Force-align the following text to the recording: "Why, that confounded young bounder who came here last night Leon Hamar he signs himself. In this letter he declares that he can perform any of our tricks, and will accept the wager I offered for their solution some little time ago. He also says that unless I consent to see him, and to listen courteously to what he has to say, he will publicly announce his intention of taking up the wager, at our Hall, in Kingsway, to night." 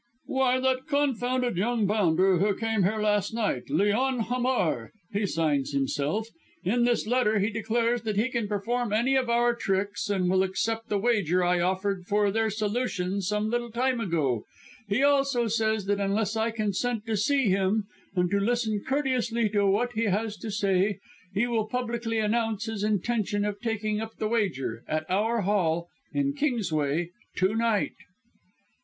"Why, 0.25 0.59
that 0.59 0.87
confounded 0.87 1.57
young 1.57 1.85
bounder 1.85 2.39
who 2.39 2.55
came 2.55 2.81
here 2.81 2.97
last 2.99 3.35
night 3.35 3.69
Leon 3.69 4.21
Hamar 4.29 4.89
he 5.11 5.27
signs 5.27 5.73
himself. 5.73 6.27
In 6.63 6.85
this 6.85 7.05
letter 7.05 7.37
he 7.37 7.51
declares 7.51 8.01
that 8.01 8.15
he 8.17 8.29
can 8.31 8.47
perform 8.47 8.91
any 8.91 9.15
of 9.15 9.29
our 9.29 9.53
tricks, 9.53 10.09
and 10.09 10.27
will 10.27 10.41
accept 10.41 10.89
the 10.89 10.97
wager 10.97 11.43
I 11.43 11.59
offered 11.59 12.07
for 12.07 12.31
their 12.31 12.49
solution 12.49 13.21
some 13.21 13.51
little 13.51 13.69
time 13.69 13.99
ago. 13.99 14.43
He 14.89 15.03
also 15.03 15.45
says 15.45 15.85
that 15.85 15.99
unless 15.99 16.35
I 16.35 16.49
consent 16.49 17.05
to 17.05 17.15
see 17.15 17.49
him, 17.49 17.83
and 18.15 18.27
to 18.31 18.39
listen 18.39 18.83
courteously 18.83 19.49
to 19.49 19.67
what 19.67 19.93
he 19.93 20.05
has 20.05 20.35
to 20.37 20.49
say, 20.49 20.97
he 21.31 21.45
will 21.45 21.67
publicly 21.67 22.17
announce 22.17 22.65
his 22.65 22.83
intention 22.83 23.45
of 23.45 23.59
taking 23.59 24.01
up 24.01 24.15
the 24.17 24.27
wager, 24.27 24.81
at 24.87 25.07
our 25.11 25.41
Hall, 25.41 25.89
in 26.11 26.33
Kingsway, 26.33 27.11
to 27.35 27.53
night." 27.55 27.93